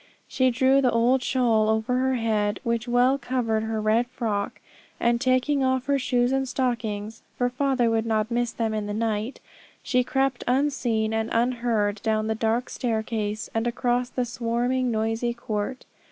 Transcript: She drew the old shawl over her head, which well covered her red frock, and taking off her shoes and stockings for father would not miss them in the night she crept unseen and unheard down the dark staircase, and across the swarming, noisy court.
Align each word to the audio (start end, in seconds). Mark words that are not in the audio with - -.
She 0.27 0.49
drew 0.49 0.81
the 0.81 0.89
old 0.89 1.21
shawl 1.21 1.69
over 1.69 1.99
her 1.99 2.15
head, 2.15 2.59
which 2.63 2.87
well 2.87 3.19
covered 3.19 3.61
her 3.61 3.79
red 3.79 4.07
frock, 4.07 4.59
and 4.99 5.21
taking 5.21 5.63
off 5.63 5.85
her 5.85 5.99
shoes 5.99 6.31
and 6.31 6.49
stockings 6.49 7.21
for 7.37 7.49
father 7.51 7.87
would 7.91 8.07
not 8.07 8.31
miss 8.31 8.51
them 8.51 8.73
in 8.73 8.87
the 8.87 8.95
night 8.95 9.41
she 9.83 10.03
crept 10.03 10.43
unseen 10.47 11.13
and 11.13 11.29
unheard 11.31 12.01
down 12.01 12.25
the 12.25 12.33
dark 12.33 12.71
staircase, 12.71 13.47
and 13.53 13.67
across 13.67 14.09
the 14.09 14.25
swarming, 14.25 14.89
noisy 14.89 15.35
court. 15.35 15.85